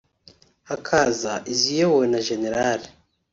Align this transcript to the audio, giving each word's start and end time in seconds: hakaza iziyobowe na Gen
hakaza 0.69 1.33
iziyobowe 1.53 2.05
na 2.11 2.19
Gen 2.25 2.43